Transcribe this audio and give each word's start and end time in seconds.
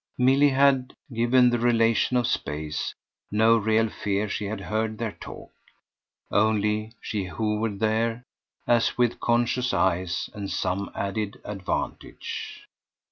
Milly 0.17 0.49
had, 0.49 0.95
given 1.13 1.51
the 1.51 1.59
relation 1.59 2.17
of 2.17 2.25
space, 2.25 2.95
no 3.29 3.55
real 3.55 3.87
fear 3.87 4.27
she 4.27 4.45
had 4.45 4.59
heard 4.61 4.97
their 4.97 5.11
talk; 5.11 5.51
only 6.31 6.93
she 6.99 7.25
hovered 7.25 7.79
there 7.79 8.23
as 8.65 8.97
with 8.97 9.19
conscious 9.19 9.75
eyes 9.75 10.27
and 10.33 10.49
some 10.49 10.89
added 10.95 11.39
advantage. 11.45 12.63